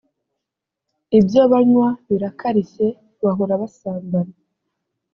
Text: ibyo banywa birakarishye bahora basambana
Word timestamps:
ibyo 1.19 1.41
banywa 1.51 1.89
birakarishye 2.07 2.87
bahora 3.23 3.53
basambana 3.61 4.35